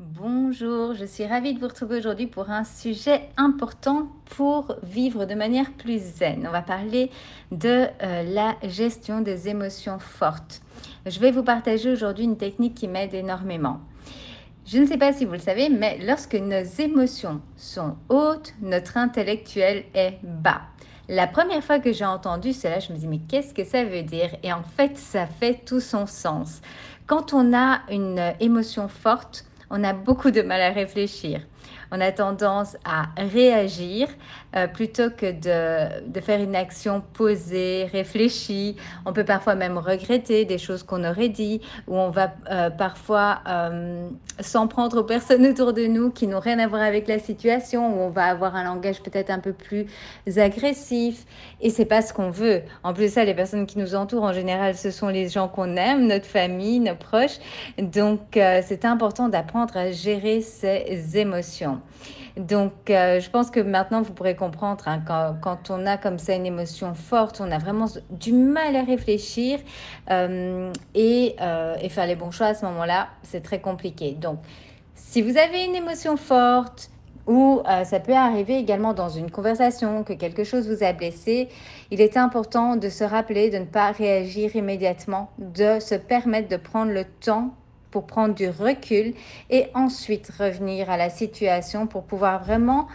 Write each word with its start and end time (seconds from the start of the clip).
Bonjour, 0.00 0.94
je 0.94 1.04
suis 1.04 1.24
ravie 1.24 1.54
de 1.54 1.60
vous 1.60 1.68
retrouver 1.68 1.98
aujourd'hui 1.98 2.26
pour 2.26 2.50
un 2.50 2.64
sujet 2.64 3.28
important 3.36 4.08
pour 4.34 4.74
vivre 4.82 5.24
de 5.24 5.36
manière 5.36 5.70
plus 5.70 6.00
zen. 6.00 6.48
On 6.48 6.50
va 6.50 6.62
parler 6.62 7.12
de 7.52 7.86
euh, 8.02 8.24
la 8.24 8.56
gestion 8.64 9.20
des 9.20 9.48
émotions 9.48 10.00
fortes. 10.00 10.62
Je 11.06 11.20
vais 11.20 11.30
vous 11.30 11.44
partager 11.44 11.92
aujourd'hui 11.92 12.24
une 12.24 12.36
technique 12.36 12.74
qui 12.74 12.88
m'aide 12.88 13.14
énormément. 13.14 13.82
Je 14.66 14.78
ne 14.78 14.86
sais 14.86 14.98
pas 14.98 15.12
si 15.12 15.26
vous 15.26 15.34
le 15.34 15.38
savez, 15.38 15.68
mais 15.68 16.00
lorsque 16.04 16.34
nos 16.34 16.64
émotions 16.80 17.40
sont 17.56 17.96
hautes, 18.08 18.52
notre 18.62 18.96
intellectuel 18.96 19.84
est 19.94 20.18
bas. 20.24 20.62
La 21.08 21.28
première 21.28 21.62
fois 21.62 21.78
que 21.78 21.92
j'ai 21.92 22.04
entendu 22.04 22.52
cela, 22.52 22.80
je 22.80 22.92
me 22.92 22.98
dis 22.98 23.06
mais 23.06 23.20
qu'est-ce 23.28 23.54
que 23.54 23.62
ça 23.62 23.84
veut 23.84 24.02
dire? 24.02 24.34
Et 24.42 24.52
en 24.52 24.64
fait, 24.64 24.98
ça 24.98 25.28
fait 25.28 25.60
tout 25.64 25.80
son 25.80 26.06
sens. 26.06 26.62
Quand 27.06 27.32
on 27.32 27.56
a 27.56 27.82
une 27.90 28.32
émotion 28.40 28.88
forte, 28.88 29.44
on 29.70 29.82
a 29.84 29.92
beaucoup 29.92 30.30
de 30.30 30.42
mal 30.42 30.60
à 30.60 30.70
réfléchir. 30.70 31.40
On 31.90 32.00
a 32.00 32.12
tendance 32.12 32.76
à 32.84 33.04
réagir 33.16 34.08
euh, 34.56 34.68
plutôt 34.68 35.10
que 35.10 35.32
de, 35.32 36.20
faire 36.20 36.40
une 36.40 36.54
action 36.54 37.02
posée, 37.12 37.88
réfléchie. 37.90 38.76
On 39.04 39.12
peut 39.12 39.24
parfois 39.24 39.56
même 39.56 39.78
regretter 39.78 40.44
des 40.44 40.58
choses 40.58 40.84
qu'on 40.84 41.04
aurait 41.04 41.28
dit, 41.28 41.60
ou 41.88 41.96
on 41.96 42.10
va 42.10 42.32
euh, 42.50 42.70
parfois 42.70 43.40
euh, 43.48 44.08
s'en 44.38 44.68
prendre 44.68 45.00
aux 45.00 45.04
personnes 45.04 45.44
autour 45.46 45.72
de 45.72 45.86
nous 45.86 46.10
qui 46.10 46.28
n'ont 46.28 46.38
rien 46.38 46.60
à 46.60 46.68
voir 46.68 46.82
avec 46.82 47.08
la 47.08 47.18
situation, 47.18 47.96
ou 47.96 48.00
on 48.02 48.10
va 48.10 48.26
avoir 48.26 48.54
un 48.54 48.64
langage 48.64 49.02
peut-être 49.02 49.30
un 49.30 49.40
peu 49.40 49.52
plus 49.52 49.86
agressif. 50.36 51.24
Et 51.60 51.70
c'est 51.70 51.84
pas 51.84 52.00
ce 52.00 52.12
qu'on 52.12 52.30
veut. 52.30 52.62
En 52.84 52.94
plus 52.94 53.04
de 53.04 53.08
ça, 53.08 53.24
les 53.24 53.34
personnes 53.34 53.66
qui 53.66 53.78
nous 53.78 53.96
entourent, 53.96 54.24
en 54.24 54.32
général, 54.32 54.76
ce 54.76 54.90
sont 54.92 55.08
les 55.08 55.28
gens 55.28 55.48
qu'on 55.48 55.76
aime, 55.76 56.06
notre 56.06 56.26
famille, 56.26 56.78
nos 56.78 56.94
proches. 56.94 57.38
Donc, 57.78 58.20
c'est 58.32 58.84
important 58.84 59.28
d'apprendre 59.28 59.76
à 59.76 59.90
gérer 59.90 60.40
ses 60.40 61.18
émotions. 61.18 61.63
Donc, 62.36 62.90
euh, 62.90 63.20
je 63.20 63.30
pense 63.30 63.50
que 63.50 63.60
maintenant, 63.60 64.02
vous 64.02 64.12
pourrez 64.12 64.34
comprendre, 64.34 64.88
hein, 64.88 65.02
quand, 65.40 65.70
on 65.70 65.86
a 65.86 65.96
comme 65.96 66.18
ça 66.18 66.34
une 66.34 66.46
émotion 66.46 66.94
forte, 66.94 67.40
on 67.40 67.50
a 67.52 67.58
vraiment 67.58 67.86
du 68.10 68.32
mal 68.32 68.74
à 68.74 68.82
réfléchir 68.82 69.60
euh, 70.10 70.72
euh, 70.96 71.76
et, 71.80 71.88
faire 71.88 72.06
les 72.06 72.16
bons 72.16 72.32
choix 72.32 72.48
à 72.48 72.54
ce 72.54 72.64
moment-là, 72.66 73.08
c'est 73.22 73.42
très 73.42 73.60
compliqué. 73.60 74.12
Donc, 74.12 74.38
si 74.96 75.22
vous 75.22 75.38
avez 75.38 75.64
une 75.64 75.76
émotion 75.76 76.16
forte, 76.16 76.90
ou 77.26 77.62
ça 77.84 78.00
peut 78.00 78.12
arriver 78.12 78.58
également 78.58 78.92
dans 78.92 79.08
une 79.08 79.30
conversation 79.30 80.04
que 80.04 80.12
quelque 80.12 80.44
chose 80.44 80.68
vous 80.68 80.84
a 80.84 80.92
blessé, 80.92 81.48
il 81.90 82.02
est 82.02 82.18
important 82.18 82.76
de 82.76 82.90
se 82.90 83.02
rappeler 83.02 83.48
de 83.48 83.56
ne 83.56 83.64
pas 83.64 83.92
réagir 83.92 84.54
immédiatement, 84.54 85.30
de 85.38 85.80
se 85.80 85.94
permettre 85.94 86.48
de 86.48 86.58
prendre 86.58 86.92
le 86.92 87.04
temps 87.04 87.54
pour 87.94 88.08
prendre 88.08 88.34
du 88.34 88.48
recul 88.48 89.14
et 89.50 89.68
ensuite 89.72 90.28
revenir 90.36 90.90
à 90.90 90.96
la 90.96 91.10
situation 91.10 91.86
pour 91.86 92.02
pouvoir 92.02 92.42
vraiment 92.42 92.88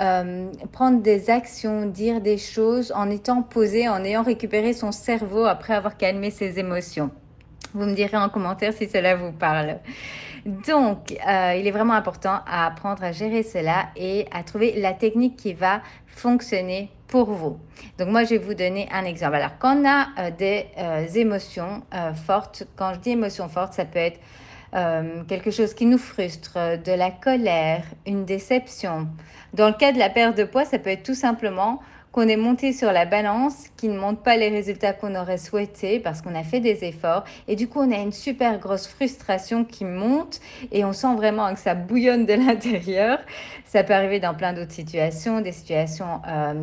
euh, 0.00 0.50
prendre 0.70 1.02
des 1.02 1.28
actions, 1.28 1.86
dire 1.86 2.20
des 2.20 2.38
choses 2.38 2.92
en 2.94 3.10
étant 3.10 3.42
posé, 3.42 3.88
en 3.88 4.04
ayant 4.04 4.22
récupéré 4.22 4.72
son 4.72 4.92
cerveau 4.92 5.44
après 5.44 5.74
avoir 5.74 5.96
calmé 5.96 6.30
ses 6.30 6.60
émotions. 6.60 7.10
Vous 7.74 7.84
me 7.84 7.94
direz 7.94 8.16
en 8.16 8.28
commentaire 8.28 8.72
si 8.72 8.88
cela 8.88 9.16
vous 9.16 9.32
parle. 9.32 9.78
Donc, 10.44 11.12
euh, 11.12 11.54
il 11.58 11.66
est 11.66 11.72
vraiment 11.72 11.94
important 11.94 12.38
à 12.46 12.66
apprendre 12.66 13.02
à 13.02 13.10
gérer 13.10 13.42
cela 13.42 13.86
et 13.96 14.26
à 14.30 14.44
trouver 14.44 14.80
la 14.80 14.92
technique 14.92 15.36
qui 15.36 15.52
va 15.52 15.80
fonctionner 16.06 16.90
pour 17.08 17.30
vous. 17.30 17.58
Donc, 17.98 18.08
moi, 18.08 18.22
je 18.22 18.30
vais 18.30 18.38
vous 18.38 18.54
donner 18.54 18.88
un 18.92 19.04
exemple. 19.04 19.34
Alors, 19.36 19.58
quand 19.58 19.76
on 19.80 19.88
a 19.88 20.08
euh, 20.18 20.30
des 20.30 21.18
émotions 21.18 21.82
fortes, 22.26 22.64
quand 22.76 22.94
je 22.94 22.98
dis 23.00 23.10
émotions 23.10 23.48
fortes, 23.48 23.74
ça 23.74 23.84
peut 23.84 23.98
être 23.98 24.20
euh, 24.74 25.22
quelque 25.28 25.50
chose 25.50 25.74
qui 25.74 25.86
nous 25.86 25.98
frustre, 25.98 26.58
de 26.84 26.92
la 26.92 27.10
colère, 27.10 27.84
une 28.06 28.24
déception. 28.24 29.08
Dans 29.52 29.68
le 29.68 29.74
cas 29.74 29.92
de 29.92 29.98
la 29.98 30.10
perte 30.10 30.36
de 30.36 30.44
poids, 30.44 30.64
ça 30.64 30.78
peut 30.78 30.90
être 30.90 31.04
tout 31.04 31.14
simplement 31.14 31.80
qu'on 32.14 32.28
est 32.28 32.36
monté 32.36 32.72
sur 32.72 32.92
la 32.92 33.06
balance, 33.06 33.66
qui 33.76 33.88
ne 33.88 33.98
montre 33.98 34.22
pas 34.22 34.36
les 34.36 34.48
résultats 34.48 34.92
qu'on 34.92 35.16
aurait 35.16 35.36
souhaité 35.36 35.98
parce 35.98 36.22
qu'on 36.22 36.36
a 36.36 36.44
fait 36.44 36.60
des 36.60 36.84
efforts. 36.84 37.24
Et 37.48 37.56
du 37.56 37.66
coup, 37.66 37.80
on 37.80 37.90
a 37.90 37.98
une 37.98 38.12
super 38.12 38.60
grosse 38.60 38.86
frustration 38.86 39.64
qui 39.64 39.84
monte 39.84 40.40
et 40.70 40.84
on 40.84 40.92
sent 40.92 41.16
vraiment 41.16 41.52
que 41.52 41.58
ça 41.58 41.74
bouillonne 41.74 42.24
de 42.24 42.32
l'intérieur. 42.46 43.18
Ça 43.64 43.82
peut 43.82 43.94
arriver 43.94 44.20
dans 44.20 44.32
plein 44.32 44.52
d'autres 44.52 44.70
situations, 44.70 45.40
des 45.40 45.50
situations 45.50 46.22
euh, 46.28 46.54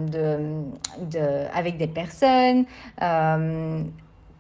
de, 1.12 1.46
avec 1.54 1.76
des 1.76 1.88
personnes. 1.88 2.64
Euh, 3.02 3.84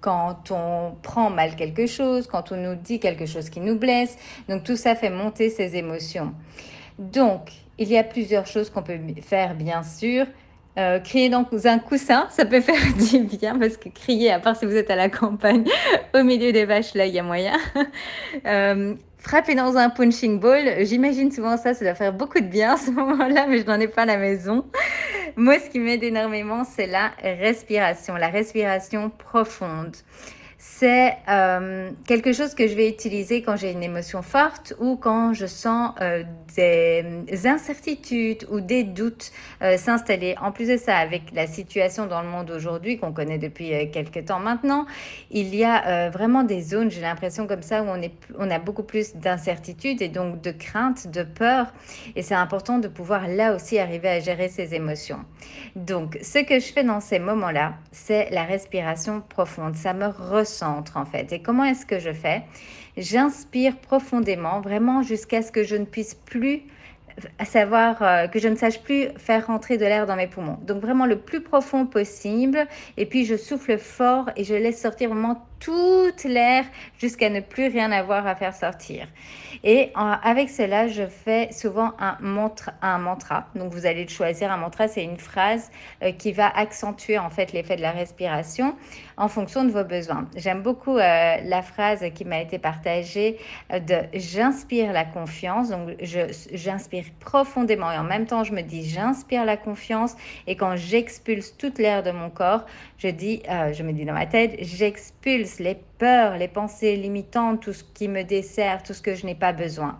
quand 0.01 0.51
on 0.51 0.95
prend 1.01 1.29
mal 1.29 1.55
quelque 1.55 1.85
chose, 1.85 2.27
quand 2.27 2.51
on 2.51 2.57
nous 2.57 2.75
dit 2.75 2.99
quelque 2.99 3.25
chose 3.25 3.49
qui 3.49 3.61
nous 3.61 3.77
blesse. 3.77 4.17
Donc 4.49 4.63
tout 4.63 4.75
ça 4.75 4.95
fait 4.95 5.11
monter 5.11 5.49
ses 5.49 5.75
émotions. 5.77 6.33
Donc, 6.99 7.51
il 7.77 7.87
y 7.87 7.97
a 7.97 8.03
plusieurs 8.03 8.45
choses 8.45 8.69
qu'on 8.69 8.83
peut 8.83 8.99
faire, 9.21 9.55
bien 9.55 9.81
sûr. 9.83 10.25
Euh, 10.77 10.99
crier 10.99 11.29
dans 11.29 11.45
un 11.65 11.79
coussin, 11.79 12.27
ça 12.29 12.45
peut 12.45 12.61
faire 12.61 12.75
du 13.11 13.19
bien 13.23 13.59
parce 13.59 13.75
que 13.75 13.89
crier, 13.89 14.31
à 14.31 14.39
part 14.39 14.55
si 14.55 14.65
vous 14.65 14.75
êtes 14.75 14.89
à 14.89 14.95
la 14.95 15.09
campagne, 15.09 15.65
au 16.15 16.23
milieu 16.23 16.51
des 16.51 16.65
vaches, 16.65 16.93
là, 16.93 17.05
il 17.05 17.13
y 17.13 17.19
a 17.19 17.23
moyen. 17.23 17.57
euh, 18.45 18.95
frapper 19.17 19.55
dans 19.55 19.75
un 19.75 19.89
punching 19.89 20.39
ball, 20.39 20.85
j'imagine 20.85 21.31
souvent 21.31 21.57
ça, 21.57 21.73
ça 21.73 21.83
doit 21.83 21.95
faire 21.95 22.13
beaucoup 22.13 22.39
de 22.39 22.45
bien 22.45 22.73
à 22.73 22.77
ce 22.77 22.89
moment-là, 22.91 23.47
mais 23.47 23.59
je 23.59 23.65
n'en 23.65 23.79
ai 23.79 23.87
pas 23.87 24.03
à 24.03 24.05
la 24.05 24.17
maison. 24.17 24.63
Moi, 25.35 25.59
ce 25.59 25.69
qui 25.69 25.79
m'aide 25.79 26.03
énormément, 26.03 26.63
c'est 26.63 26.87
la 26.87 27.11
respiration, 27.21 28.15
la 28.15 28.29
respiration 28.29 29.09
profonde 29.09 29.95
c'est 30.63 31.17
euh, 31.27 31.89
quelque 32.05 32.33
chose 32.33 32.53
que 32.53 32.67
je 32.67 32.75
vais 32.75 32.87
utiliser 32.87 33.41
quand 33.41 33.55
j'ai 33.55 33.71
une 33.71 33.81
émotion 33.81 34.21
forte 34.21 34.75
ou 34.79 34.95
quand 34.95 35.33
je 35.33 35.47
sens 35.47 35.95
euh, 36.01 36.23
des 36.55 37.47
incertitudes 37.47 38.45
ou 38.51 38.59
des 38.59 38.83
doutes 38.83 39.31
euh, 39.63 39.75
s'installer. 39.77 40.35
En 40.39 40.51
plus 40.51 40.67
de 40.67 40.77
ça, 40.77 40.97
avec 40.97 41.31
la 41.33 41.47
situation 41.47 42.05
dans 42.05 42.21
le 42.21 42.27
monde 42.27 42.51
aujourd'hui 42.51 42.99
qu'on 42.99 43.11
connaît 43.11 43.39
depuis 43.39 43.89
quelques 43.89 44.25
temps 44.25 44.39
maintenant, 44.39 44.85
il 45.31 45.55
y 45.55 45.63
a 45.63 46.11
vraiment 46.11 46.43
des 46.43 46.61
zones, 46.61 46.91
j'ai 46.91 47.01
l'impression 47.01 47.47
comme 47.47 47.63
ça, 47.63 47.81
où 47.81 47.87
on, 47.87 47.99
est, 47.99 48.13
on 48.37 48.51
a 48.51 48.59
beaucoup 48.59 48.83
plus 48.83 49.15
d'incertitudes 49.15 50.03
et 50.03 50.09
donc 50.09 50.41
de 50.41 50.51
crainte, 50.51 51.07
de 51.07 51.23
peur. 51.23 51.73
Et 52.15 52.21
c'est 52.21 52.35
important 52.35 52.77
de 52.77 52.87
pouvoir 52.87 53.27
là 53.27 53.55
aussi 53.55 53.79
arriver 53.79 54.09
à 54.09 54.19
gérer 54.19 54.47
ses 54.47 54.75
émotions. 54.75 55.25
Donc, 55.75 56.19
ce 56.21 56.37
que 56.37 56.59
je 56.59 56.71
fais 56.71 56.83
dans 56.83 56.99
ces 56.99 57.17
moments-là, 57.17 57.73
c'est 57.91 58.29
la 58.29 58.43
respiration 58.43 59.21
profonde. 59.21 59.75
Ça 59.75 59.93
me 59.93 60.05
centre 60.51 60.97
en 60.97 61.05
fait. 61.05 61.31
Et 61.33 61.41
comment 61.41 61.63
est-ce 61.63 61.85
que 61.85 61.99
je 61.99 62.13
fais? 62.13 62.43
J'inspire 62.97 63.77
profondément, 63.77 64.61
vraiment 64.61 65.01
jusqu'à 65.01 65.41
ce 65.41 65.51
que 65.51 65.63
je 65.63 65.75
ne 65.75 65.85
puisse 65.85 66.13
plus 66.13 66.63
à 67.39 67.45
savoir 67.45 68.01
euh, 68.01 68.27
que 68.27 68.39
je 68.39 68.47
ne 68.47 68.55
sache 68.55 68.81
plus 68.81 69.09
faire 69.17 69.47
rentrer 69.47 69.77
de 69.77 69.85
l'air 69.85 70.05
dans 70.05 70.15
mes 70.15 70.27
poumons. 70.27 70.57
Donc 70.61 70.81
vraiment 70.81 71.05
le 71.05 71.17
plus 71.17 71.41
profond 71.41 71.85
possible. 71.85 72.67
Et 72.97 73.05
puis 73.05 73.25
je 73.25 73.35
souffle 73.35 73.77
fort 73.77 74.29
et 74.35 74.43
je 74.43 74.53
laisse 74.53 74.81
sortir 74.81 75.09
vraiment 75.09 75.45
toute 75.59 76.23
l'air 76.23 76.65
jusqu'à 76.97 77.29
ne 77.29 77.39
plus 77.39 77.67
rien 77.67 77.91
avoir 77.91 78.25
à 78.25 78.35
faire 78.35 78.55
sortir. 78.55 79.07
Et 79.63 79.91
avec 79.95 80.49
cela, 80.49 80.87
je 80.87 81.05
fais 81.05 81.51
souvent 81.51 81.91
un 81.99 82.17
mantra, 82.19 82.73
un 82.81 82.97
mantra. 82.97 83.45
Donc 83.53 83.71
vous 83.71 83.85
allez 83.85 84.07
choisir 84.07 84.51
un 84.51 84.57
mantra, 84.57 84.87
c'est 84.87 85.03
une 85.03 85.17
phrase 85.17 85.69
euh, 86.01 86.11
qui 86.13 86.31
va 86.31 86.47
accentuer 86.47 87.19
en 87.19 87.29
fait 87.29 87.53
l'effet 87.53 87.75
de 87.75 87.81
la 87.81 87.91
respiration 87.91 88.75
en 89.17 89.27
fonction 89.27 89.63
de 89.63 89.69
vos 89.69 89.83
besoins. 89.83 90.27
J'aime 90.35 90.63
beaucoup 90.63 90.97
euh, 90.97 91.37
la 91.43 91.61
phrase 91.61 92.03
qui 92.15 92.25
m'a 92.25 92.41
été 92.41 92.57
partagée 92.57 93.37
de 93.69 93.97
j'inspire 94.15 94.93
la 94.93 95.05
confiance. 95.05 95.69
Donc 95.69 95.89
j'inspire 96.01 97.00
profondément 97.19 97.91
et 97.91 97.97
en 97.97 98.03
même 98.03 98.25
temps 98.25 98.43
je 98.43 98.53
me 98.53 98.61
dis 98.61 98.87
j'inspire 98.87 99.45
la 99.45 99.57
confiance 99.57 100.15
et 100.47 100.55
quand 100.55 100.75
j'expulse 100.75 101.57
toute 101.57 101.79
l'air 101.79 102.03
de 102.03 102.11
mon 102.11 102.29
corps, 102.29 102.65
je 102.97 103.07
dis, 103.07 103.41
euh, 103.49 103.73
je 103.73 103.83
me 103.83 103.93
dis 103.93 104.05
dans 104.05 104.13
ma 104.13 104.25
tête, 104.25 104.55
j'expulse 104.59 105.59
les 105.59 105.77
peurs, 105.97 106.37
les 106.37 106.47
pensées 106.47 106.95
limitantes, 106.95 107.61
tout 107.61 107.73
ce 107.73 107.83
qui 107.83 108.07
me 108.07 108.23
dessert, 108.23 108.83
tout 108.83 108.93
ce 108.93 109.01
que 109.01 109.15
je 109.15 109.25
n'ai 109.25 109.35
pas 109.35 109.53
besoin. 109.53 109.99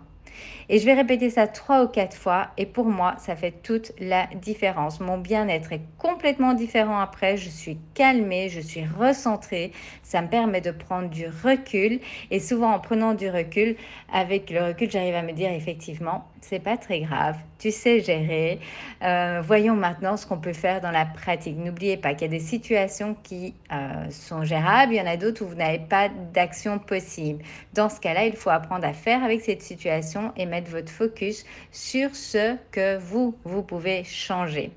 Et 0.68 0.78
je 0.78 0.86
vais 0.86 0.94
répéter 0.94 1.30
ça 1.30 1.46
trois 1.46 1.84
ou 1.84 1.88
quatre 1.88 2.16
fois 2.16 2.48
et 2.56 2.66
pour 2.66 2.86
moi, 2.86 3.14
ça 3.18 3.36
fait 3.36 3.52
toute 3.62 3.92
la 3.98 4.26
différence. 4.40 5.00
Mon 5.00 5.18
bien-être 5.18 5.72
est 5.72 5.82
complètement 5.98 6.54
différent 6.54 6.98
après. 6.98 7.36
Je 7.36 7.48
suis 7.48 7.78
calmée, 7.94 8.48
je 8.48 8.60
suis 8.60 8.84
recentrée. 8.84 9.72
Ça 10.02 10.22
me 10.22 10.28
permet 10.28 10.60
de 10.60 10.70
prendre 10.70 11.08
du 11.08 11.26
recul 11.26 12.00
et 12.30 12.40
souvent 12.40 12.72
en 12.72 12.78
prenant 12.78 13.14
du 13.14 13.28
recul, 13.28 13.76
avec 14.12 14.50
le 14.50 14.64
recul, 14.64 14.90
j'arrive 14.90 15.14
à 15.14 15.22
me 15.22 15.32
dire 15.32 15.50
effectivement, 15.50 16.26
c'est 16.42 16.58
pas 16.58 16.76
très 16.76 17.00
grave. 17.00 17.36
Tu 17.58 17.70
sais 17.70 18.00
gérer. 18.00 18.60
Euh, 19.02 19.40
voyons 19.44 19.74
maintenant 19.74 20.16
ce 20.16 20.26
qu'on 20.26 20.38
peut 20.38 20.52
faire 20.52 20.80
dans 20.80 20.90
la 20.90 21.06
pratique. 21.06 21.56
N'oubliez 21.56 21.96
pas 21.96 22.14
qu'il 22.14 22.22
y 22.22 22.34
a 22.34 22.38
des 22.38 22.44
situations 22.44 23.16
qui 23.22 23.54
euh, 23.72 24.10
sont 24.10 24.44
gérables, 24.44 24.92
il 24.92 24.96
y 24.96 25.00
en 25.00 25.06
a 25.06 25.16
d'autres 25.16 25.44
où 25.44 25.48
vous 25.48 25.54
n'avez 25.54 25.78
pas 25.78 26.08
d'action 26.34 26.78
possible. 26.78 27.42
Dans 27.72 27.88
ce 27.88 28.00
cas-là, 28.00 28.26
il 28.26 28.36
faut 28.36 28.50
apprendre 28.50 28.84
à 28.84 28.92
faire 28.92 29.22
avec 29.24 29.40
cette 29.40 29.62
situation 29.62 30.32
et 30.36 30.46
mettre 30.46 30.70
votre 30.70 30.90
focus 30.90 31.44
sur 31.70 32.14
ce 32.14 32.56
que 32.70 32.98
vous, 32.98 33.34
vous 33.44 33.62
pouvez 33.62 34.04
changer. 34.04 34.72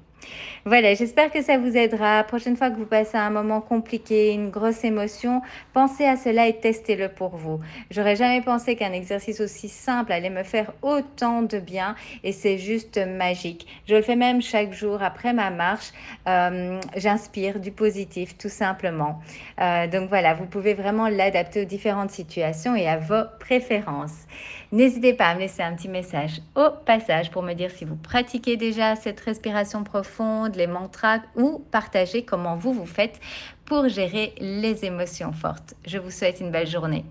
Voilà, 0.66 0.95
j'espère 0.95 1.31
que 1.31 1.42
ça 1.42 1.57
vous 1.57 1.77
aidera. 1.77 2.24
Prochaine 2.24 2.57
fois 2.57 2.72
que 2.72 2.77
vous 2.77 2.86
passez 2.86 3.18
un 3.18 3.30
moment 3.30 3.62
compliqué, 3.62 4.33
une 4.33 4.50
grosse 4.50 4.83
émotion, 4.83 5.42
pensez 5.74 6.06
à 6.06 6.16
cela 6.18 6.48
et 6.48 6.57
testez-le 6.60 7.10
pour 7.10 7.36
vous. 7.36 7.60
J'aurais 7.92 8.16
jamais 8.16 8.42
pensé 8.42 8.75
qu'un 8.75 8.92
exercice 8.92 9.42
aussi 9.42 9.69
simple 9.69 10.12
allait 10.12 10.30
me 10.30 10.44
faire 10.44 10.74
autant 10.81 11.44
de 11.44 11.60
bien 11.60 11.95
et 12.24 12.31
c'est 12.31 12.57
juste 12.57 12.98
magique. 12.98 13.68
Je 13.88 13.95
le 13.95 14.01
fais 14.01 14.16
même 14.16 14.42
chaque 14.42 14.74
jour 14.74 15.04
après 15.04 15.33
ma 15.33 15.51
marche. 15.51 15.92
Euh, 16.27 16.80
J'inspire 16.95 17.60
du 17.60 17.72
positif 17.72 18.38
tout 18.38 18.50
simplement. 18.50 19.19
Euh, 19.62 19.88
donc 19.88 20.10
voilà, 20.10 20.33
vous 20.33 20.45
pouvez 20.45 20.74
vraiment 20.74 21.07
l'adapter 21.07 21.62
aux 21.62 21.66
différentes 21.66 22.12
situations 22.12 22.75
et 22.75 22.88
à 22.88 22.98
vos 22.98 23.24
préférences. 23.39 24.25
N'hésitez 24.72 25.13
pas 25.13 25.27
à 25.27 25.36
me 25.36 25.42
laisser 25.42 25.62
un 25.62 25.75
petit 25.75 25.88
message 25.88 26.42
au 26.56 26.69
passage 26.86 27.31
pour 27.31 27.44
me 27.44 27.54
dire 27.54 27.72
si 27.72 27.86
vous 27.86 27.95
pratiquez 27.95 28.57
déjà 28.57 28.95
cette 28.95 29.19
respiration 29.19 29.83
profonde, 29.83 30.14
les 30.56 30.67
mantras 30.67 31.19
ou 31.35 31.59
partager 31.71 32.23
comment 32.23 32.56
vous 32.56 32.73
vous 32.73 32.85
faites 32.85 33.19
pour 33.65 33.88
gérer 33.89 34.33
les 34.39 34.85
émotions 34.85 35.31
fortes. 35.31 35.73
Je 35.85 35.97
vous 35.97 36.12
souhaite 36.12 36.39
une 36.39 36.51
belle 36.51 36.67
journée. 36.67 37.06